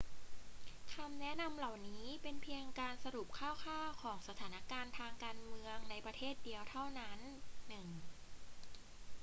[0.93, 7.37] คำแนะนำเหล่านั้นเป็นเพียงการสรุปคร่าว ๆ ของสถานการณ์ทางการเมืองในประเทศเดียวเท่านั้น 1